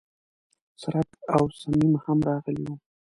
[0.81, 2.73] څرک او صمیم هم راغلي و.